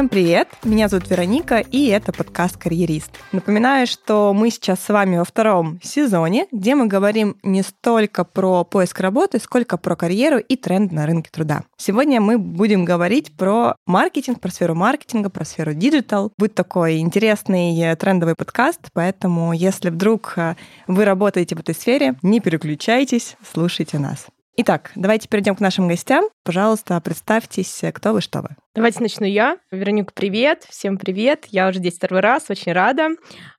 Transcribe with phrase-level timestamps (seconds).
[0.00, 0.48] Всем привет!
[0.64, 3.10] Меня зовут Вероника, и это подкаст «Карьерист».
[3.32, 8.64] Напоминаю, что мы сейчас с вами во втором сезоне, где мы говорим не столько про
[8.64, 11.64] поиск работы, сколько про карьеру и тренд на рынке труда.
[11.76, 16.32] Сегодня мы будем говорить про маркетинг, про сферу маркетинга, про сферу digital.
[16.38, 20.54] Будет такой интересный э, трендовый подкаст, поэтому если вдруг э,
[20.86, 24.28] вы работаете в этой сфере, не переключайтесь, слушайте нас.
[24.56, 26.24] Итак, давайте перейдем к нашим гостям.
[26.44, 28.48] Пожалуйста, представьтесь, кто вы, что вы.
[28.74, 29.58] Давайте начну я.
[29.70, 30.64] Вероника, привет.
[30.68, 31.46] Всем привет.
[31.50, 33.10] Я уже здесь второй раз, очень рада.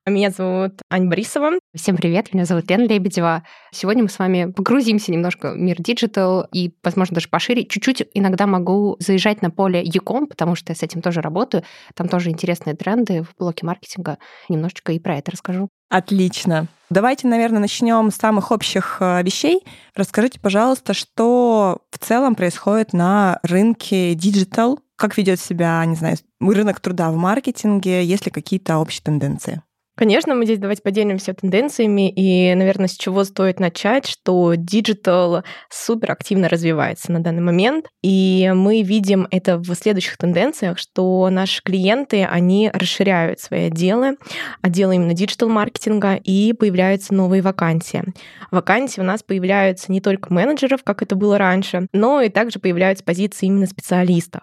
[0.05, 1.53] Меня зовут Аня Борисова.
[1.73, 3.43] Всем привет, меня зовут Лена Лебедева.
[3.71, 7.65] Сегодня мы с вами погрузимся немножко в мир digital и, возможно, даже пошире.
[7.65, 11.63] Чуть-чуть иногда могу заезжать на поле e-com, потому что я с этим тоже работаю.
[11.95, 14.17] Там тоже интересные тренды в блоке маркетинга.
[14.49, 15.69] Немножечко и про это расскажу.
[15.89, 16.67] Отлично.
[16.91, 19.63] Давайте, наверное, начнем с самых общих э, вещей.
[19.95, 26.81] Расскажите, пожалуйста, что в целом происходит на рынке digital, как ведет себя, не знаю, рынок
[26.81, 29.61] труда в маркетинге, есть ли какие-то общие тенденции?
[29.95, 36.11] Конечно, мы здесь давайте поделимся тенденциями, и, наверное, с чего стоит начать, что digital супер
[36.11, 42.23] активно развивается на данный момент, и мы видим это в следующих тенденциях, что наши клиенты,
[42.23, 44.17] они расширяют свои отделы,
[44.61, 48.03] отделы именно digital-маркетинга, и появляются новые вакансии.
[48.49, 53.03] Вакансии у нас появляются не только менеджеров, как это было раньше, но и также появляются
[53.03, 54.41] позиции именно специалистов.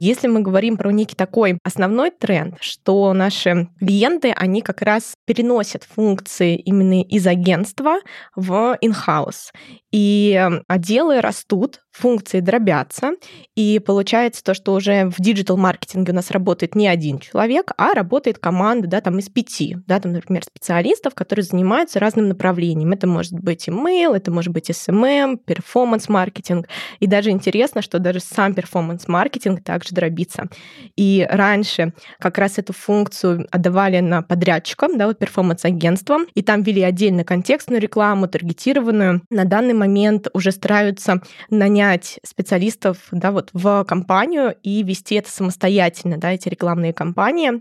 [0.00, 5.15] Если мы говорим про некий такой основной тренд, что наши клиенты, они как раз раз
[5.26, 7.98] переносят функции именно из агентства
[8.34, 9.52] в in-house.
[9.92, 13.12] И отделы растут, функции дробятся,
[13.54, 18.38] и получается то, что уже в digital-маркетинге у нас работает не один человек, а работает
[18.38, 22.92] команда, да, там из пяти, да, там, например, специалистов, которые занимаются разным направлением.
[22.92, 26.68] Это может быть email, это может быть SMM, performance-маркетинг,
[27.00, 30.48] и даже интересно, что даже сам performance-маркетинг также дробится.
[30.96, 36.82] И раньше как раз эту функцию отдавали на подрядчикам, да, вот performance-агентствам, и там вели
[36.82, 39.22] отдельно контекстную рекламу, таргетированную.
[39.30, 46.18] На данный момент уже стараются нанять специалистов да, вот в компанию и вести это самостоятельно,
[46.18, 47.60] да, эти рекламные кампании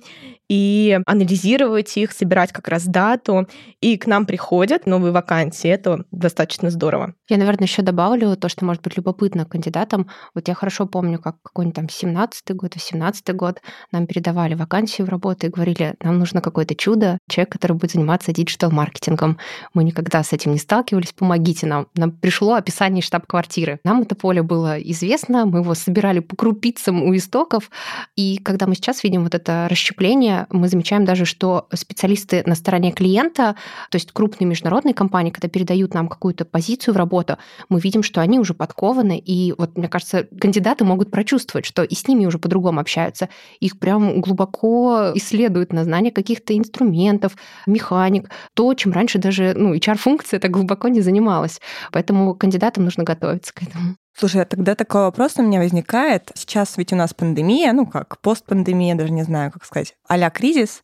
[0.49, 3.47] и анализировать их, собирать как раз дату.
[3.81, 5.69] И к нам приходят новые вакансии.
[5.69, 7.13] Это достаточно здорово.
[7.29, 10.07] Я, наверное, еще добавлю то, что может быть любопытно кандидатам.
[10.33, 13.61] Вот я хорошо помню, как какой-нибудь там 17-й год, 18-й год
[13.91, 18.31] нам передавали вакансии в работу и говорили, нам нужно какое-то чудо, человек, который будет заниматься
[18.31, 19.37] диджитал-маркетингом.
[19.73, 21.87] Мы никогда с этим не сталкивались, помогите нам.
[21.95, 23.79] Нам пришло описание штаб-квартиры.
[23.83, 27.69] Нам это поле было известно, мы его собирали по крупицам у истоков,
[28.15, 32.91] и когда мы сейчас видим вот это расщепление мы замечаем даже, что специалисты на стороне
[32.91, 33.55] клиента,
[33.89, 37.37] то есть крупные международные компании, когда передают нам какую-то позицию в работу,
[37.69, 41.95] мы видим, что они уже подкованы, и вот, мне кажется, кандидаты могут прочувствовать, что и
[41.95, 43.29] с ними уже по-другому общаются,
[43.59, 47.35] их прям глубоко исследуют на знание каких-то инструментов,
[47.65, 51.61] механик, то, чем раньше даже ну, HR-функция так глубоко не занималась.
[51.91, 53.95] Поэтому кандидатам нужно готовиться к этому.
[54.17, 56.31] Слушай, а тогда такой вопрос у меня возникает.
[56.35, 60.83] Сейчас ведь у нас пандемия, ну как, постпандемия, даже не знаю, как сказать, а кризис.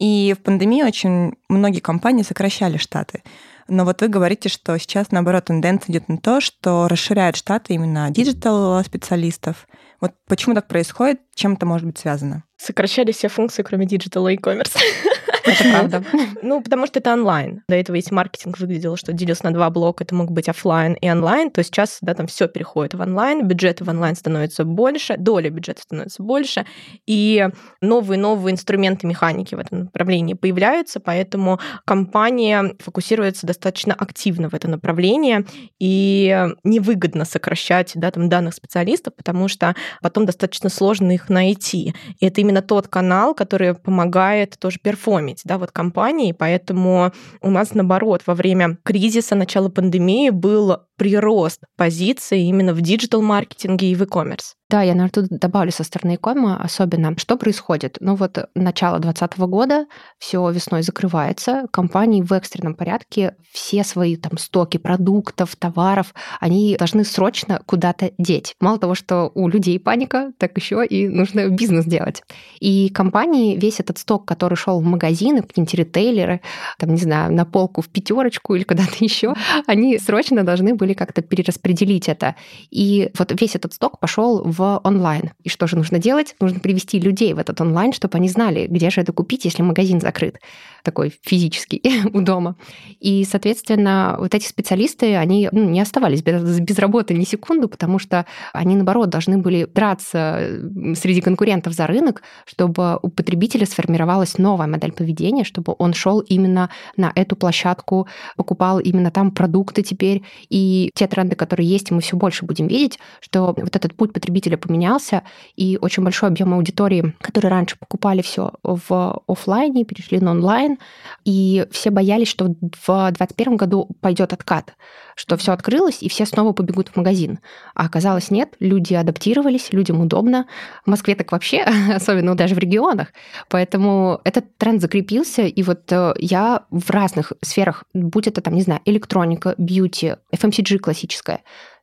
[0.00, 3.22] И в пандемии очень многие компании сокращали штаты.
[3.68, 8.10] Но вот вы говорите, что сейчас, наоборот, тенденция идет на то, что расширяют штаты именно
[8.10, 9.68] digital-специалистов.
[10.00, 11.20] Вот почему так происходит?
[11.36, 12.42] Чем это может быть связано?
[12.56, 14.76] Сокращали все функции, кроме digital а и e-commerce.
[15.44, 16.04] Это правда.
[16.42, 17.62] Ну, потому что это онлайн.
[17.68, 21.10] До этого, если маркетинг выглядел, что делился на два блока, это мог быть офлайн и
[21.10, 25.50] онлайн, то сейчас, да, там все переходит в онлайн, бюджеты в онлайн становятся больше, доля
[25.50, 26.66] бюджета становится больше,
[27.06, 27.48] и
[27.80, 35.44] новые-новые инструменты механики в этом направлении появляются, поэтому компания фокусируется достаточно активно в это направление,
[35.78, 41.94] и невыгодно сокращать, да, там, данных специалистов, потому что потом достаточно сложно их найти.
[42.20, 47.50] И это именно тот канал, который помогает тоже перформить экономить, да, вот компании, поэтому у
[47.50, 54.02] нас, наоборот, во время кризиса, начала пандемии был прирост позиций именно в диджитал-маркетинге и в
[54.02, 54.54] e-commerce.
[54.72, 57.14] Да, я, наверное, тут добавлю со стороны кома особенно.
[57.18, 57.98] Что происходит?
[58.00, 59.84] Ну вот начало 2020 года,
[60.18, 67.04] все весной закрывается, компании в экстренном порядке все свои там стоки продуктов, товаров, они должны
[67.04, 68.54] срочно куда-то деть.
[68.60, 72.22] Мало того, что у людей паника, так еще и нужно бизнес делать.
[72.58, 76.40] И компании весь этот сток, который шел в магазины, какие-нибудь ритейлеры,
[76.78, 79.34] там, не знаю, на полку в пятерочку или куда-то еще,
[79.66, 82.36] они срочно должны были как-то перераспределить это.
[82.70, 85.30] И вот весь этот сток пошел в онлайн.
[85.42, 86.34] И что же нужно делать?
[86.40, 90.00] Нужно привести людей в этот онлайн, чтобы они знали, где же это купить, если магазин
[90.00, 90.38] закрыт.
[90.82, 91.80] такой физический
[92.12, 92.56] у дома.
[93.00, 97.98] И, соответственно, вот эти специалисты, они ну, не оставались без, без работы ни секунду, потому
[97.98, 100.60] что они, наоборот, должны были драться
[100.94, 106.70] среди конкурентов за рынок, чтобы у потребителя сформировалась новая модель поведения, чтобы он шел именно
[106.96, 110.22] на эту площадку, покупал именно там продукты теперь.
[110.48, 114.51] И те тренды, которые есть, мы все больше будем видеть, что вот этот путь потребителя
[114.56, 115.22] поменялся,
[115.56, 120.78] и очень большой объем аудитории, которые раньше покупали все в офлайне, перешли на онлайн,
[121.24, 124.74] и все боялись, что в 2021 году пойдет откат,
[125.14, 127.38] что все открылось, и все снова побегут в магазин.
[127.74, 130.46] А оказалось нет, люди адаптировались, людям удобно.
[130.84, 131.62] В Москве так вообще,
[131.94, 133.08] особенно даже в регионах.
[133.48, 138.62] Поэтому этот тренд закрепился, и вот э, я в разных сферах, будь это там, не
[138.62, 141.40] знаю, электроника, бьюти, FMCG классическая,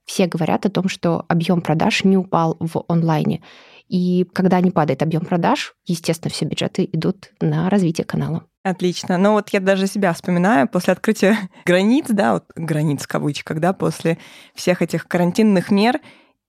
[0.09, 3.43] все говорят о том, что объем продаж не упал в онлайне.
[3.87, 8.43] И когда не падает объем продаж, естественно, все бюджеты идут на развитие канала.
[8.63, 9.19] Отлично.
[9.19, 13.71] Ну вот я даже себя вспоминаю после открытия границ, да, вот границ в кавычках, да,
[13.71, 14.17] после
[14.55, 15.99] всех этих карантинных мер,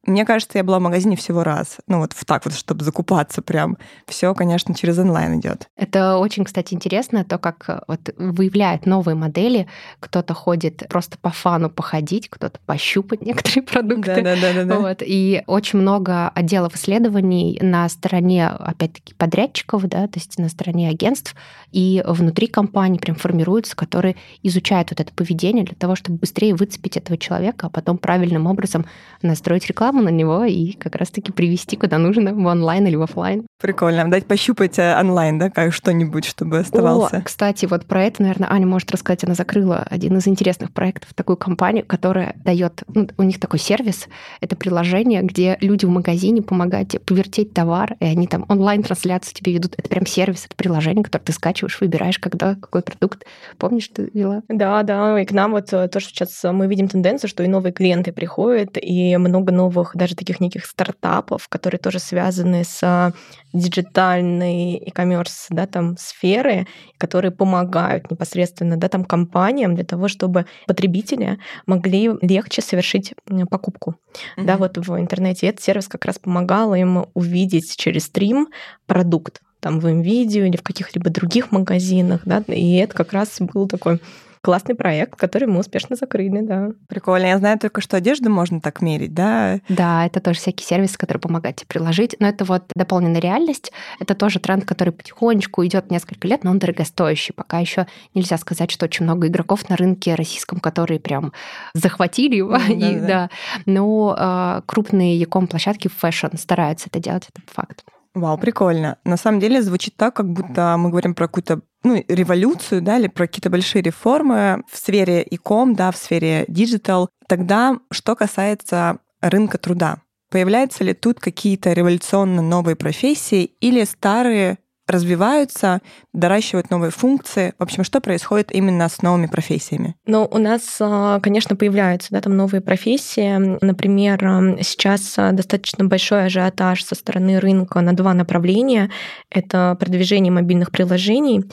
[0.07, 1.77] мне кажется, я была в магазине всего раз.
[1.87, 3.77] Ну вот так вот, чтобы закупаться прям.
[4.07, 5.69] Все, конечно, через онлайн идет.
[5.77, 9.67] Это очень, кстати, интересно, то, как э, вот выявляют новые модели.
[10.01, 14.23] Кто-то ходит просто по фану походить, кто-то пощупать некоторые продукты.
[14.23, 14.79] Да, да, да, да.
[14.79, 15.03] Вот.
[15.05, 21.35] И очень много отделов исследований на стороне, опять-таки, подрядчиков, да, то есть на стороне агентств,
[21.73, 26.97] и внутри компании прям формируются, которые изучают вот это поведение для того, чтобы быстрее выцепить
[26.97, 28.87] этого человека, а потом правильным образом
[29.21, 33.03] настроить рекламу рекламу на него и как раз-таки привести куда нужно, в онлайн или в
[33.03, 33.47] офлайн.
[33.61, 34.11] Прикольно.
[34.11, 37.19] Дать пощупать э, онлайн, да, как что-нибудь, чтобы оставался.
[37.19, 39.25] О, кстати, вот про это, наверное, Аня может рассказать.
[39.25, 44.09] Она закрыла один из интересных проектов, такую компанию, которая дает, ну, у них такой сервис,
[44.41, 49.55] это приложение, где люди в магазине помогают тебе повертеть товар, и они там онлайн-трансляцию тебе
[49.55, 49.75] ведут.
[49.77, 53.25] Это прям сервис, это приложение, которое ты скачиваешь, выбираешь, когда, какой продукт.
[53.59, 54.43] Помнишь, ты вела?
[54.49, 57.49] Да, да, и к нам вот э, то, что сейчас мы видим тенденцию, что и
[57.49, 62.81] новые клиенты приходят, и много новых новых, даже таких неких стартапов, которые тоже связаны с
[62.83, 63.13] а,
[63.53, 66.67] диджитальной e-commerce, да, там сферы,
[66.99, 73.15] которые помогают непосредственно, да, там компаниям для того, чтобы потребители могли легче совершить
[73.51, 73.95] покупку,
[74.37, 74.45] mm-hmm.
[74.45, 75.47] да, вот в интернете.
[75.47, 78.49] И этот сервис как раз помогал им увидеть через стрим
[78.87, 83.69] продукт, там в М.Видео или в каких-либо других магазинах, да, и это как раз был
[83.69, 84.01] такой
[84.43, 86.71] классный проект, который мы успешно закрыли, да.
[86.89, 87.27] Прикольно.
[87.27, 89.61] Я знаю только, что одежду можно так мерить, да?
[89.69, 92.17] Да, это тоже всякие сервисы, которые помогают тебе приложить.
[92.21, 93.73] Но это вот дополненная реальность.
[93.99, 97.35] Это тоже тренд, который потихонечку идет несколько лет, но он дорогостоящий.
[97.35, 101.33] Пока еще нельзя сказать, что очень много игроков на рынке российском, которые прям
[101.75, 102.57] захватили его.
[102.59, 103.07] Да, и, да.
[103.07, 103.31] да.
[103.67, 107.85] Но э, крупные e-com площадки в fashion стараются это делать, это факт.
[108.15, 108.99] Вау, прикольно.
[109.05, 113.07] На самом деле звучит так, как будто мы говорим про какую-то ну, революцию, да, или
[113.07, 117.07] про какие-то большие реформы в сфере e-com, да, в сфере digital.
[117.29, 119.99] Тогда, что касается рынка труда,
[120.31, 124.59] появляются ли тут какие-то революционно новые профессии или старые
[124.91, 125.81] развиваются,
[126.13, 127.55] доращивают новые функции.
[127.59, 129.95] В общем, что происходит именно с новыми профессиями?
[130.07, 133.59] Ну, у нас, а, конечно, появляются да, там новые профессии.
[133.65, 134.19] Например,
[134.63, 138.91] сейчас а, достаточно большой ажиотаж со стороны рынка на два направления.
[139.31, 141.45] Это продвижение мобильных приложений,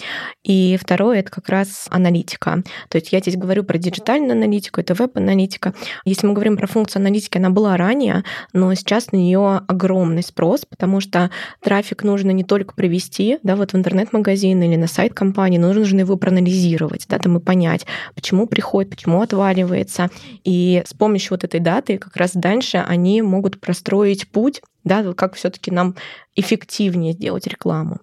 [0.43, 2.63] и второе— это как раз аналитика.
[2.89, 5.73] То есть я здесь говорю про диджитальную аналитику, это веб-аналитика.
[6.05, 8.23] Если мы говорим про функцию аналитики, она была ранее,
[8.53, 11.29] но сейчас на нее огромный спрос, потому что
[11.61, 16.01] трафик нужно не только привести да, вот в интернет-магазин или на сайт компании, но нужно
[16.01, 20.09] его проанализировать, да, там и понять, почему приходит, почему отваливается.
[20.43, 25.35] И с помощью вот этой даты как раз дальше они могут простроить путь да, как
[25.35, 25.95] все-таки нам
[26.35, 27.97] эффективнее сделать рекламу.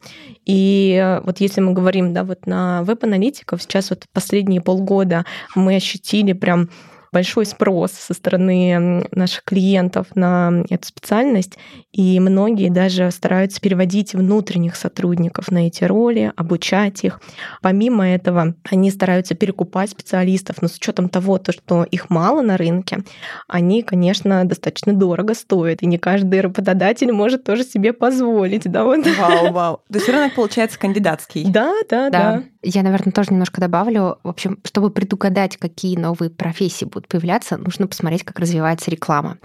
[0.44, 6.34] И вот если мы говорим, да, вот на веб-аналитиков, сейчас вот последние полгода мы ощутили
[6.34, 6.68] прям
[7.14, 11.56] большой спрос со стороны наших клиентов на эту специальность,
[11.92, 17.20] и многие даже стараются переводить внутренних сотрудников на эти роли, обучать их.
[17.62, 22.56] Помимо этого, они стараются перекупать специалистов, но с учетом того, то, что их мало на
[22.56, 23.04] рынке,
[23.46, 28.64] они, конечно, достаточно дорого стоят, и не каждый работодатель может тоже себе позволить.
[28.64, 29.06] Да, вот.
[29.18, 29.80] Вау, вау.
[29.88, 31.44] То есть рынок получается кандидатский.
[31.48, 32.36] Да, да, да.
[32.36, 32.42] да.
[32.62, 34.18] Я, наверное, тоже немножко добавлю.
[34.24, 39.38] В общем, чтобы предугадать, какие новые профессии будут появляться, нужно посмотреть, как развивается реклама.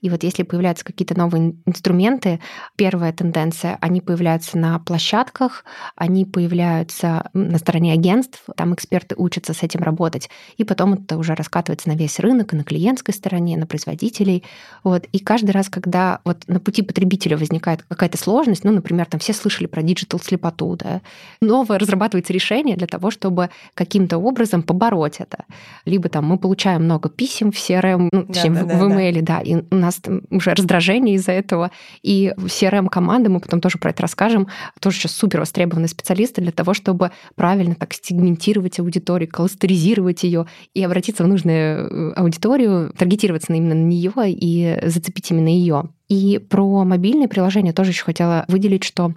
[0.00, 2.40] И вот если появляются какие-то новые инструменты,
[2.76, 5.64] первая тенденция, они появляются на площадках,
[5.96, 11.34] они появляются на стороне агентств, там эксперты учатся с этим работать, и потом это уже
[11.34, 14.44] раскатывается на весь рынок, и на клиентской стороне, на производителей.
[14.84, 15.06] Вот.
[15.12, 19.32] И каждый раз, когда вот на пути потребителя возникает какая-то сложность, ну, например, там все
[19.32, 21.00] слышали про digital слепоту, да,
[21.40, 25.44] новое разрабатывается решение для того, чтобы каким-то образом побороть это.
[25.84, 29.22] Либо там мы получаем много писем в CRM, ну, да, да, в, да, в email,
[29.22, 29.38] да.
[29.38, 29.54] да, и
[29.86, 31.70] нас там уже раздражение из-за этого,
[32.02, 34.48] и CRM-команды, мы потом тоже про это расскажем,
[34.80, 40.82] тоже сейчас супер востребованные специалисты для того, чтобы правильно так сегментировать аудиторию, кластеризировать ее и
[40.82, 45.84] обратиться в нужную э, аудиторию, таргетироваться именно на нее и зацепить именно ее.
[46.08, 49.12] И про мобильные приложения тоже еще хотела выделить, что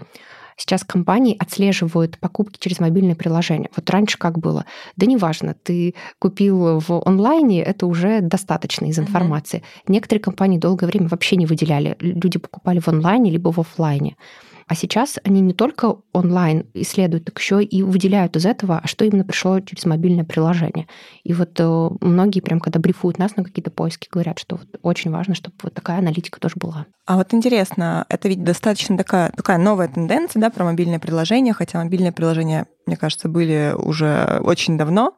[0.60, 3.70] Сейчас компании отслеживают покупки через мобильное приложение.
[3.78, 4.66] Вот раньше как было?
[4.98, 9.60] Да неважно, ты купил в онлайне, это уже достаточно из информации.
[9.60, 9.84] Mm-hmm.
[9.88, 11.96] Некоторые компании долгое время вообще не выделяли.
[12.01, 14.18] Люди покупали в онлайне либо в офлайне.
[14.70, 19.04] А сейчас они не только онлайн исследуют, так еще и выделяют из этого, а что
[19.04, 20.88] именно пришло через мобильное приложение.
[21.24, 25.10] И вот э, многие прям, когда брифуют нас на какие-то поиски, говорят, что вот очень
[25.10, 26.86] важно, чтобы вот такая аналитика тоже была.
[27.08, 31.84] А вот интересно, это ведь достаточно такая, такая новая тенденция, да, про мобильное приложение, хотя
[31.84, 35.16] мобильные приложения, мне кажется, были уже очень давно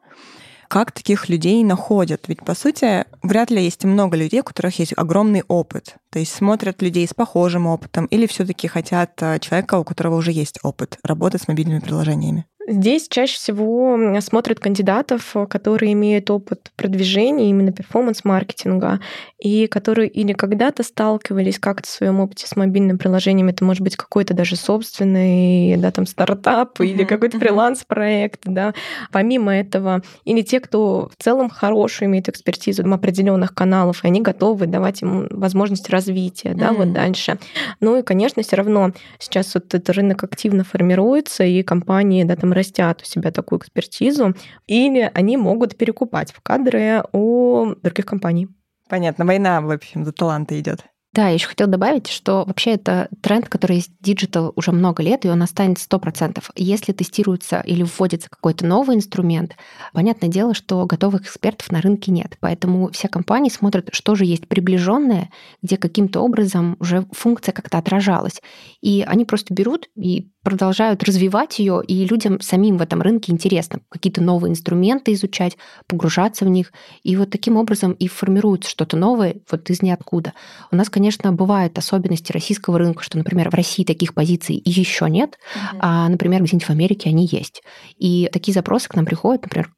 [0.72, 2.24] как таких людей находят?
[2.28, 5.96] Ведь, по сути, вряд ли есть много людей, у которых есть огромный опыт.
[6.10, 10.16] То есть смотрят людей с похожим опытом или все таки хотят э, человека, у которого
[10.16, 12.46] уже есть опыт работы с мобильными приложениями?
[12.68, 19.00] Здесь чаще всего смотрят кандидатов, которые имеют опыт продвижения именно перформанс-маркетинга,
[19.38, 23.96] и которые или когда-то сталкивались как-то в своем опыте с мобильным приложением, это может быть
[23.96, 26.86] какой-то даже собственный да, там, стартап mm-hmm.
[26.86, 28.74] или какой-то фриланс-проект, да.
[29.10, 34.66] Помимо этого, или те, кто в целом хорошую имеет экспертизу определенных каналов, и они готовы
[34.66, 37.38] давать им возможность развития, да, вот дальше.
[37.80, 42.51] Ну и, конечно, все равно сейчас вот этот рынок активно формируется, и компании, да, там
[42.52, 44.34] растят у себя такую экспертизу,
[44.66, 48.48] или они могут перекупать в кадры у других компаний.
[48.88, 50.84] Понятно, война, в общем, за таланты идет.
[51.14, 55.26] Да, я еще хотела добавить, что вообще это тренд, который есть digital уже много лет,
[55.26, 56.42] и он останется 100%.
[56.56, 59.56] Если тестируется или вводится какой-то новый инструмент,
[59.92, 62.38] понятное дело, что готовых экспертов на рынке нет.
[62.40, 65.28] Поэтому все компании смотрят, что же есть приближенное,
[65.60, 68.40] где каким-то образом уже функция как-то отражалась.
[68.80, 73.80] И они просто берут и продолжают развивать ее, и людям самим в этом рынке интересно
[73.88, 75.56] какие-то новые инструменты изучать,
[75.86, 76.72] погружаться в них.
[77.02, 80.32] И вот таким образом и формируется что-то новое вот из ниоткуда.
[80.70, 85.38] У нас, конечно, бывают особенности российского рынка, что, например, в России таких позиций еще нет,
[85.54, 85.78] mm-hmm.
[85.80, 87.62] а, например, где-нибудь в Америке они есть.
[87.96, 89.70] И такие запросы к нам приходят, например,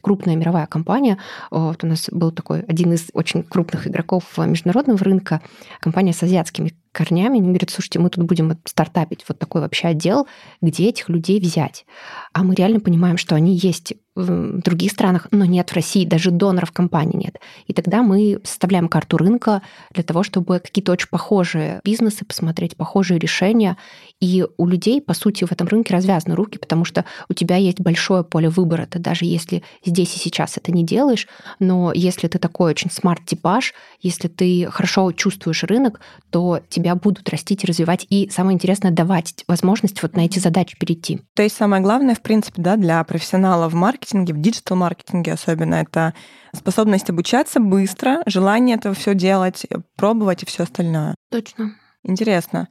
[0.00, 1.18] крупная мировая компания.
[1.50, 5.42] Вот у нас был такой один из очень крупных игроков международного рынка,
[5.80, 7.38] компания с азиатскими корнями.
[7.38, 10.26] Они говорят, слушайте, мы тут будем стартапить вот такой вообще отдел,
[10.60, 11.84] где этих людей взять.
[12.32, 16.30] А мы реально понимаем, что они есть в других странах, но нет в России, даже
[16.30, 17.40] доноров компании нет.
[17.66, 23.18] И тогда мы составляем карту рынка для того, чтобы какие-то очень похожие бизнесы посмотреть, похожие
[23.18, 23.78] решения.
[24.20, 27.80] И у людей, по сути, в этом рынке развязаны руки, потому что у тебя есть
[27.80, 28.86] большое поле выбора.
[28.86, 31.26] Ты даже если здесь и сейчас это не делаешь,
[31.58, 37.28] но если ты такой очень смарт-типаж, если ты хорошо чувствуешь рынок, то тебе тебя будут
[37.28, 41.20] растить и развивать, и самое интересное, давать возможность вот на эти задачи перейти.
[41.34, 46.14] То есть самое главное, в принципе, да, для профессионала в маркетинге, в диджитал-маркетинге особенно, это
[46.54, 51.14] способность обучаться быстро, желание этого все делать, пробовать и все остальное.
[51.30, 51.74] Точно.
[52.04, 52.68] Интересно.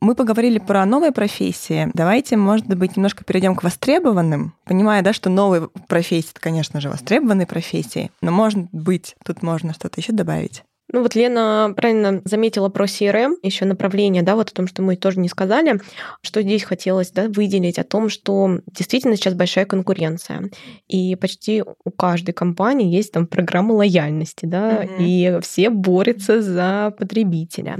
[0.00, 1.90] Мы поговорили про новые профессии.
[1.94, 7.46] Давайте, может быть, немножко перейдем к востребованным, понимая, да, что новые профессии, конечно же, востребованные
[7.46, 10.62] профессии, но, может быть, тут можно что-то еще добавить.
[10.92, 14.94] Ну вот Лена правильно заметила про CRM, еще направление, да, вот о том, что мы
[14.94, 15.80] тоже не сказали,
[16.22, 20.48] что здесь хотелось да, выделить о том, что действительно сейчас большая конкуренция.
[20.86, 24.96] И почти у каждой компании есть там программа лояльности, да, mm-hmm.
[25.00, 27.78] и все борются за потребителя.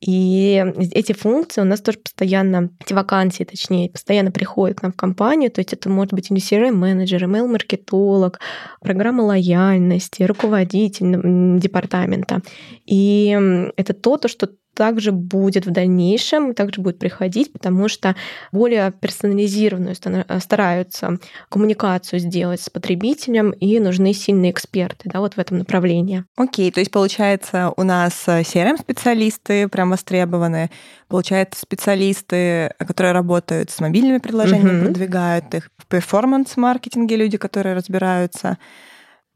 [0.00, 4.96] И эти функции у нас тоже постоянно, эти вакансии, точнее, постоянно приходят к нам в
[4.96, 8.40] компанию, то есть это может быть CRM-менеджер, email-маркетолог,
[8.80, 12.42] программа лояльности, руководитель департамента.
[12.86, 18.14] И это то, то, что также будет в дальнейшем, также будет приходить, потому что
[18.52, 19.96] более персонализированную
[20.40, 26.24] стараются коммуникацию сделать с потребителем, и нужны сильные эксперты да, вот в этом направлении.
[26.36, 30.70] Окей, то есть получается у нас CRM-специалисты прям востребованы,
[31.08, 34.84] получается специалисты, которые работают с мобильными приложениями, mm-hmm.
[34.84, 38.58] продвигают их в перформанс-маркетинге, люди, которые разбираются.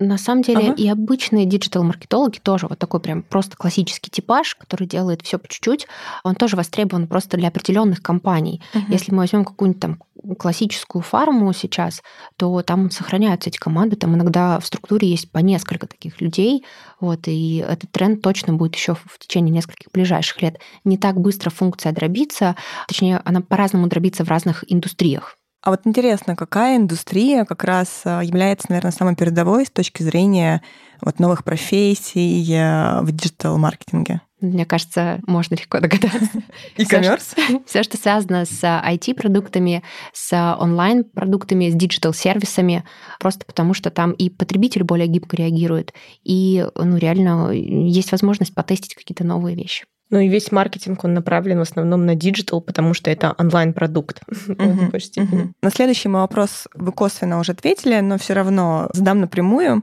[0.02, 0.74] На самом деле ага.
[0.74, 5.86] и обычные диджитал-маркетологи тоже вот такой прям просто классический типаж, который делает все по чуть-чуть,
[6.24, 8.60] он тоже востребован просто для определенных компаний.
[8.74, 8.84] Угу.
[8.88, 10.02] Если мы возьмем какую-нибудь там
[10.38, 12.02] классическую фарму сейчас,
[12.36, 16.64] то там сохраняются эти команды, там иногда в структуре есть по несколько таких людей,
[17.00, 20.58] вот, и этот тренд точно будет еще в течение нескольких ближайших лет.
[20.84, 22.56] Не так быстро функция дробится,
[22.88, 25.36] точнее, она по-разному дробится в разных индустриях.
[25.62, 30.60] А вот интересно, какая индустрия как раз а, является, наверное, самой передовой с точки зрения
[31.00, 34.22] вот новых профессий э, в digital-маркетинге?
[34.40, 36.42] Мне кажется, можно легко догадаться.
[36.76, 37.62] E-commerce?
[37.64, 42.84] Все, что связано с IT-продуктами, с онлайн-продуктами, с digital-сервисами,
[43.20, 48.96] просто потому что там и потребитель более гибко реагирует, и ну, реально есть возможность потестить
[48.96, 49.84] какие-то новые вещи.
[50.12, 54.20] Ну и весь маркетинг, он направлен в основном на диджитал, потому что это онлайн-продукт.
[55.62, 59.82] На следующий мой вопрос вы косвенно уже ответили, но все равно задам напрямую.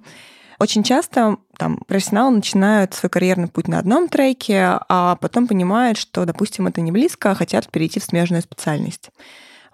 [0.59, 6.25] Очень часто там профессионалы начинают свой карьерный путь на одном треке, а потом понимают, что,
[6.25, 9.09] допустим, это не близко, а хотят перейти в смежную специальность.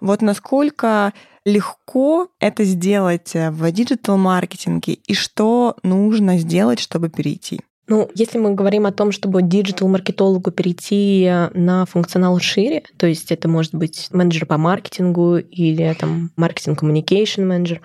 [0.00, 1.12] Вот насколько
[1.44, 7.60] легко это сделать в диджитал-маркетинге и что нужно сделать, чтобы перейти?
[7.88, 13.48] Ну, если мы говорим о том, чтобы диджитал-маркетологу перейти на функционал шире, то есть это
[13.48, 17.80] может быть менеджер по маркетингу или там маркетинг-коммуникейшн менеджер,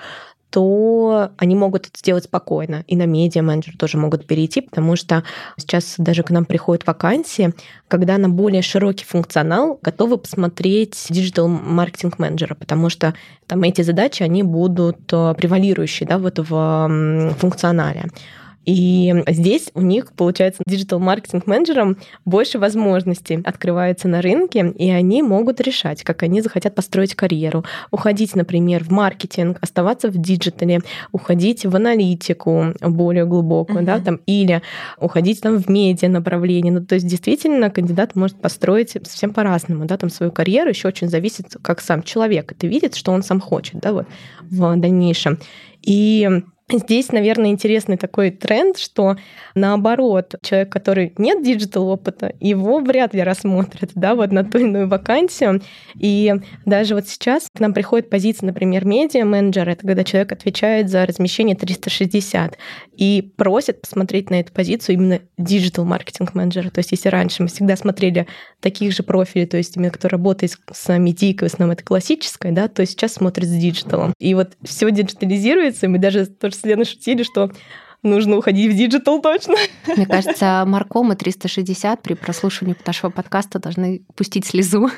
[0.49, 2.83] то они могут это сделать спокойно.
[2.87, 5.23] И на медиа-менеджер тоже могут перейти, потому что
[5.57, 7.53] сейчас даже к нам приходят вакансии,
[7.87, 13.13] когда на более широкий функционал готовы посмотреть digital-маркетинг-менеджера, потому что
[13.47, 18.09] там эти задачи, они будут э, превалирующие да, вот в функционале.
[18.65, 26.03] И здесь у них, получается, digital-маркетинг-менеджерам больше возможностей открывается на рынке, и они могут решать,
[26.03, 27.65] как они захотят построить карьеру.
[27.89, 30.81] Уходить, например, в маркетинг, оставаться в digital е,
[31.11, 33.85] уходить в аналитику более глубокую, uh-huh.
[33.85, 34.61] да, там, или
[34.99, 36.71] уходить там в медиа направление.
[36.71, 41.09] Ну, то есть действительно кандидат может построить совсем по-разному, да, там свою карьеру еще очень
[41.09, 44.07] зависит, как сам человек это видит, что он сам хочет, да, вот
[44.49, 45.39] в дальнейшем.
[45.81, 49.17] И Здесь, наверное, интересный такой тренд, что
[49.55, 54.87] наоборот, человек, который нет digital опыта, его вряд ли рассмотрят, да, вот на ту иную
[54.87, 55.61] вакансию.
[55.95, 56.33] И
[56.65, 61.55] даже вот сейчас к нам приходит позиция, например, медиа-менеджер, это когда человек отвечает за размещение
[61.55, 62.57] 360
[62.95, 66.69] и просит посмотреть на эту позицию именно digital маркетинг менеджера.
[66.69, 68.27] То есть если раньше мы всегда смотрели
[68.61, 72.67] таких же профилей, то есть именно кто работает с медийкой, в основном это классическое, да,
[72.67, 74.13] то сейчас смотрит с digital ом.
[74.19, 77.51] И вот все диджитализируется, и мы даже тоже с Леной шутили, что
[78.03, 79.55] нужно уходить в digital точно.
[79.95, 84.89] Мне кажется, Маркома 360 при прослушивании нашего подкаста должны пустить слезу.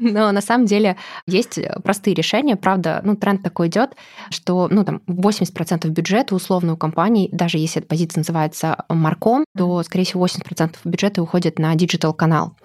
[0.00, 2.56] Но на самом деле есть простые решения.
[2.56, 3.96] Правда, ну, тренд такой идет,
[4.30, 9.82] что ну, там 80% бюджета условно у компаний, даже если эта позиция называется marcom, то,
[9.82, 12.56] скорее всего, 80% бюджета уходит на digital-канал.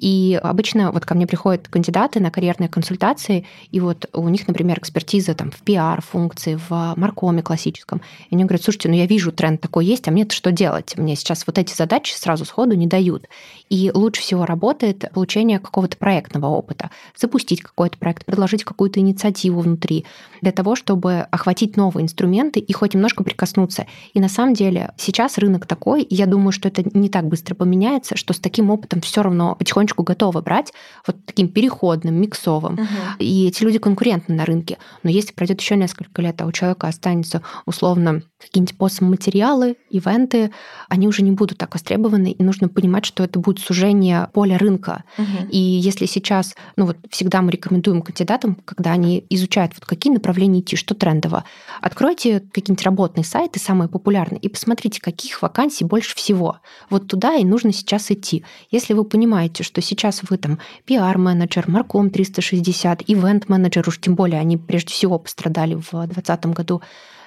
[0.00, 4.78] И обычно вот ко мне приходят кандидаты на карьерные консультации, и вот у них, например,
[4.78, 8.00] экспертиза там в пиар-функции, в маркоме классическом.
[8.30, 10.96] И они говорят, слушайте, ну я вижу тренд такой есть, а мне-то что делать?
[10.96, 13.28] Мне сейчас вот эти задачи сразу сходу не дают.
[13.68, 16.90] И лучше всего работает получение какого-то проектного опыта.
[17.14, 20.06] Запустить какой-то проект, предложить какую-то инициативу внутри,
[20.40, 23.86] для того, чтобы охватить новые инструменты и хоть немножко прикоснуться.
[24.14, 27.54] И на самом деле сейчас рынок такой, и я думаю, что это не так быстро
[27.54, 30.72] поменяется, что с таким опытом все равно потихонечку потихонечку готовы брать
[31.06, 32.74] вот таким переходным, миксовым.
[32.74, 32.84] Угу.
[33.18, 34.78] И эти люди конкурентны на рынке.
[35.02, 40.50] Но если пройдет еще несколько лет, а у человека останется условно какие-нибудь постматериалы, ивенты,
[40.88, 45.04] они уже не будут так востребованы, и нужно понимать, что это будет сужение поля рынка.
[45.18, 45.48] Угу.
[45.50, 50.60] И если сейчас, ну вот всегда мы рекомендуем кандидатам, когда они изучают, вот какие направления
[50.60, 51.44] идти, что трендово,
[51.80, 56.58] откройте какие-нибудь работные сайты, самые популярные, и посмотрите, каких вакансий больше всего.
[56.88, 58.44] Вот туда и нужно сейчас идти.
[58.70, 64.56] Если вы понимаете, что сейчас вы там пиар-менеджер, Марком 360, ивент-менеджер, уж тем более они
[64.56, 66.82] прежде всего пострадали в 2020 году,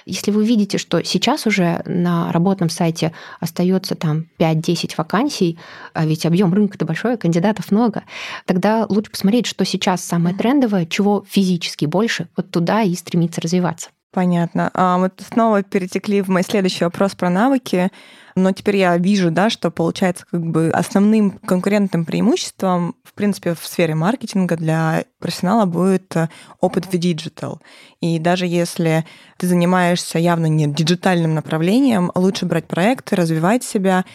[0.05, 5.57] если вы видите, что сейчас уже на работном сайте остается там 5-10 вакансий,
[5.93, 8.03] а ведь объем рынка-то большой, кандидатов много,
[8.45, 13.89] тогда лучше посмотреть, что сейчас самое трендовое, чего физически больше, вот туда и стремиться развиваться.
[14.13, 14.69] Понятно.
[14.76, 17.91] А мы снова перетекли в мой следующий вопрос про навыки.
[18.36, 23.65] Но теперь я вижу, да, что получается как бы основным конкурентным преимуществом, в принципе, в
[23.65, 27.59] сфере маркетинга для профессионала будет э, опыт в digital.
[28.02, 29.04] И даже если
[29.38, 34.06] ты занимаешься явно не диджитальным направлением, лучше брать проекты, развивать себя,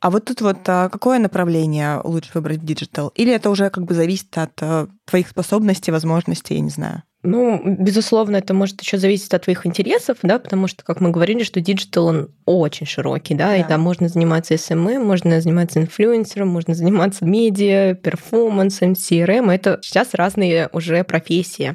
[0.00, 3.08] а вот тут вот а, какое направление лучше выбрать в digital?
[3.14, 7.04] Или это уже как бы зависит от э, твоих способностей, возможностей, я не знаю?
[7.26, 11.42] Ну, безусловно, это может еще зависеть от твоих интересов, да, потому что, как мы говорили,
[11.42, 16.48] что digital, он очень широкий, да, да, и там можно заниматься SMM, можно заниматься инфлюенсером,
[16.48, 19.50] можно заниматься медиа, перформансом, CRM.
[19.50, 21.74] Это сейчас разные уже профессии.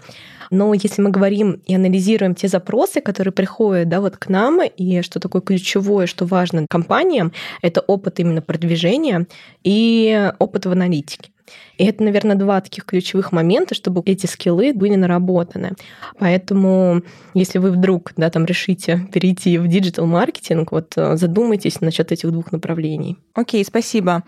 [0.52, 5.02] Но если мы говорим и анализируем те запросы, которые приходят да, вот к нам, и
[5.02, 9.28] что такое ключевое, что важно компаниям, это опыт именно продвижения
[9.64, 11.32] и опыт в аналитике.
[11.78, 15.74] И это, наверное, два таких ключевых момента, чтобы эти скиллы были наработаны.
[16.18, 17.02] Поэтому,
[17.34, 22.52] если вы вдруг да, там решите перейти в digital-маркетинг, вот э, задумайтесь насчет этих двух
[22.52, 23.18] направлений.
[23.34, 24.24] Окей, спасибо.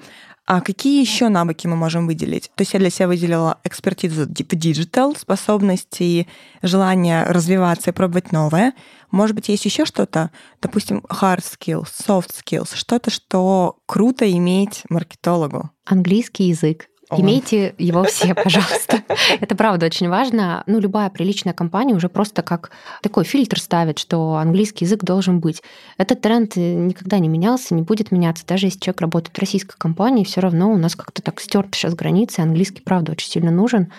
[0.46, 2.52] А какие еще навыки мы можем выделить?
[2.56, 6.28] То есть я для себя выделила экспертизу в digital, способности,
[6.62, 8.74] желание развиваться и пробовать новое.
[9.12, 10.32] Может быть, есть еще что-то,
[10.62, 15.70] допустим, hard skills, soft skills, что-то, что круто иметь маркетологу?
[15.86, 16.88] Английский язык.
[17.18, 19.04] Имейте его все, пожалуйста.
[19.40, 20.64] Это правда очень важно.
[20.66, 22.72] Ну, любая приличная компания уже просто как
[23.02, 25.62] такой фильтр ставит, что английский язык должен быть.
[25.98, 28.46] Этот тренд никогда не менялся, не будет меняться.
[28.46, 31.94] Даже если человек работает в российской компании, все равно у нас как-то так стерты сейчас
[31.94, 32.40] границы.
[32.40, 33.92] Английский, правда, очень сильно нужен.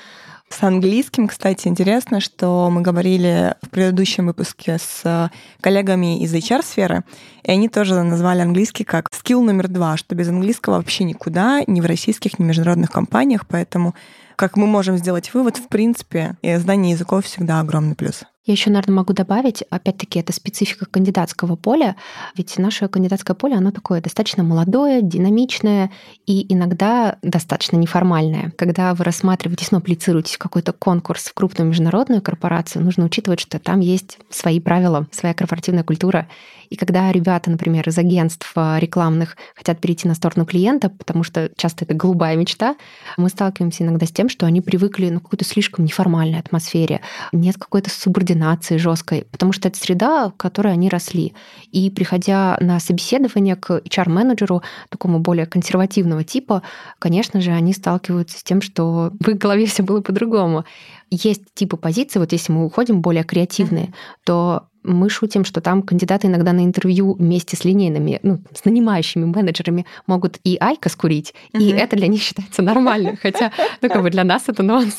[0.52, 5.30] С английским, кстати, интересно, что мы говорили в предыдущем выпуске с
[5.62, 7.04] коллегами из HR-сферы,
[7.42, 11.80] и они тоже назвали английский как скилл номер два, что без английского вообще никуда, ни
[11.80, 13.94] в российских, ни в международных компаниях, поэтому
[14.36, 18.24] как мы можем сделать вывод, в принципе, знание языков всегда огромный плюс.
[18.44, 21.94] Я еще, наверное, могу добавить, опять-таки, это специфика кандидатского поля,
[22.36, 25.92] ведь наше кандидатское поле, оно такое достаточно молодое, динамичное
[26.26, 28.52] и иногда достаточно неформальное.
[28.56, 33.60] Когда вы рассматриваетесь, ну, аплицируетесь в какой-то конкурс в крупную международную корпорацию, нужно учитывать, что
[33.60, 36.26] там есть свои правила, своя корпоративная культура.
[36.72, 41.84] И когда ребята, например, из агентств рекламных хотят перейти на сторону клиента, потому что часто
[41.84, 42.76] это голубая мечта,
[43.18, 47.58] мы сталкиваемся иногда с тем, что они привыкли ну, к какой-то слишком неформальной атмосфере, нет
[47.58, 51.34] какой-то субординации жесткой, потому что это среда, в которой они росли.
[51.72, 56.62] И приходя на собеседование к HR-менеджеру, такому более консервативного типа,
[56.98, 60.64] конечно же, они сталкиваются с тем, что в их голове все было по-другому
[61.12, 64.16] есть типы позиций, вот если мы уходим более креативные, mm-hmm.
[64.24, 69.24] то мы шутим, что там кандидаты иногда на интервью вместе с линейными, ну, с нанимающими
[69.24, 71.62] менеджерами могут и айка скурить, uh-huh.
[71.62, 74.94] и это для них считается нормально, хотя, ну, как бы для нас это нонсенс.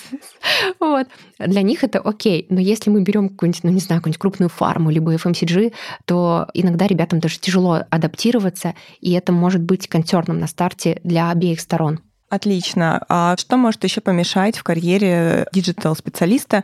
[0.80, 1.08] Вот.
[1.40, 4.90] Для них это окей, но если мы берем какую-нибудь, ну, не знаю, какую-нибудь крупную фарму,
[4.90, 5.74] либо FMCG,
[6.06, 11.60] то иногда ребятам даже тяжело адаптироваться, и это может быть концерном на старте для обеих
[11.60, 12.00] сторон.
[12.30, 13.04] Отлично.
[13.10, 16.64] А что может еще помешать в карьере digital-специалиста?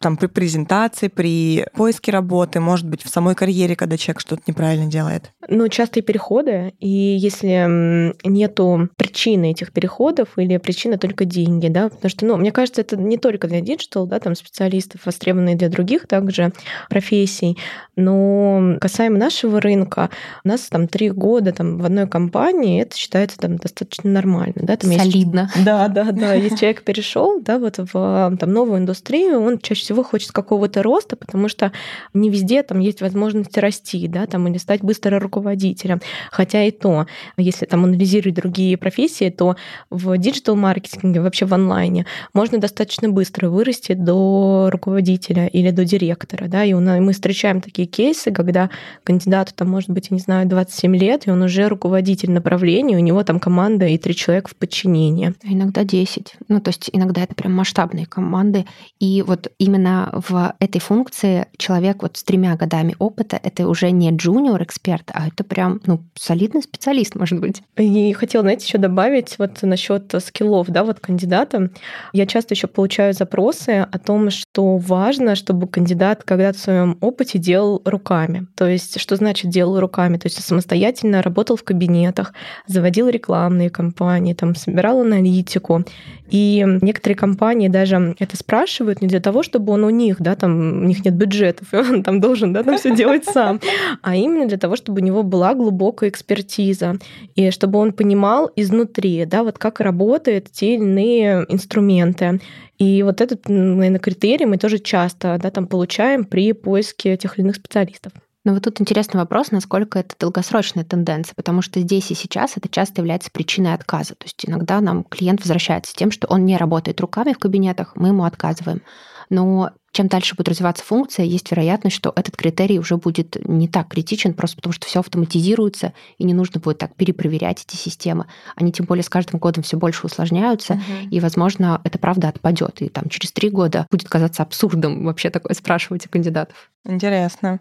[0.00, 4.86] Там при презентации, при поиске работы, может быть, в самой карьере, когда человек что-то неправильно
[4.86, 5.30] делает?
[5.48, 12.10] Ну, частые переходы, и если нету причины этих переходов или причина только деньги, да, потому
[12.10, 16.06] что, ну, мне кажется, это не только для digital, да, там специалистов, востребованные для других
[16.06, 16.52] также
[16.88, 17.58] профессий,
[17.96, 20.10] но касаемо нашего рынка,
[20.44, 24.76] у нас там три года там в одной компании, это считается там достаточно нормально, да,
[24.76, 25.50] там Солидно.
[25.54, 29.82] Есть, да, да, да, если человек перешел, да, вот в там новую индустрию, он чаще
[29.82, 31.70] всего хочет какого-то роста, потому что
[32.14, 36.00] не везде там есть возможность расти, да, там или стать быстро руководителем.
[36.30, 39.56] Хотя и то, если там анализировать другие профессии, то
[39.90, 46.64] в диджитал-маркетинге, вообще в онлайне, можно достаточно быстро вырасти до руководителя или до директора, да,
[46.64, 48.70] и мы встречаем такие кейсы, когда
[49.04, 53.00] кандидату там может быть, я не знаю, 27 лет, и он уже руководитель направления, у
[53.00, 55.34] него там команда и три человека в подчинении.
[55.44, 56.36] А иногда 10.
[56.48, 58.64] Ну, то есть иногда это прям масштабные команды.
[59.00, 63.90] И вот именно именно в этой функции человек вот с тремя годами опыта, это уже
[63.90, 67.62] не джуниор-эксперт, а это прям, ну, солидный специалист, может быть.
[67.76, 71.70] И хотела, знаете, еще добавить вот насчет скиллов, да, вот кандидата.
[72.12, 77.38] Я часто еще получаю запросы о том, что важно, чтобы кандидат когда-то в своем опыте
[77.38, 78.46] делал руками.
[78.56, 80.18] То есть, что значит делал руками?
[80.18, 82.32] То есть самостоятельно работал в кабинетах,
[82.66, 85.84] заводил рекламные кампании, там, собирал аналитику.
[86.30, 90.82] И некоторые компании даже это спрашивают не для того, чтобы он у них, да, там
[90.82, 93.60] у них нет бюджетов, и он там должен, да, там все делать сам,
[94.02, 96.98] а именно для того, чтобы у него была глубокая экспертиза,
[97.34, 102.40] и чтобы он понимал изнутри, да, вот как работают те или иные инструменты.
[102.78, 107.44] И вот этот, наверное, критерий мы тоже часто, да, там получаем при поиске тех или
[107.44, 108.12] иных специалистов.
[108.44, 112.68] Но вот тут интересный вопрос, насколько это долгосрочная тенденция, потому что здесь и сейчас это
[112.68, 114.14] часто является причиной отказа.
[114.14, 117.92] То есть иногда нам клиент возвращается с тем, что он не работает руками в кабинетах,
[117.96, 118.82] мы ему отказываем.
[119.30, 123.88] Но чем дальше будет развиваться функция, есть вероятность, что этот критерий уже будет не так
[123.88, 128.26] критичен, просто потому что все автоматизируется, и не нужно будет так перепроверять эти системы.
[128.56, 131.08] Они тем более с каждым годом все больше усложняются, uh-huh.
[131.10, 132.82] и, возможно, это правда отпадет.
[132.82, 136.70] И там через три года будет казаться абсурдом вообще такое спрашивать у кандидатов.
[136.84, 137.60] Интересно.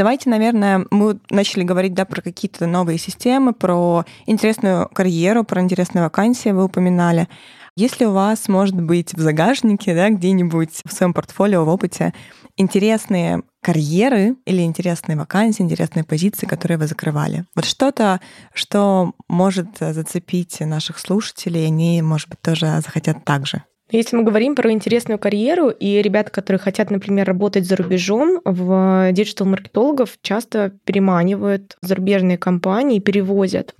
[0.00, 6.02] Давайте, наверное, мы начали говорить да, про какие-то новые системы, про интересную карьеру, про интересные
[6.02, 7.28] вакансии вы упоминали.
[7.76, 12.14] Если у вас, может быть, в загашнике, да, где-нибудь в своем портфолио, в опыте
[12.56, 17.44] интересные карьеры или интересные вакансии, интересные позиции, которые вы закрывали.
[17.54, 18.22] Вот что-то,
[18.54, 23.64] что может зацепить наших слушателей, они, может быть, тоже захотят так же.
[23.92, 29.10] Если мы говорим про интересную карьеру, и ребята, которые хотят, например, работать за рубежом, в
[29.12, 33.74] диджитал-маркетологов часто переманивают зарубежные компании, перевозят.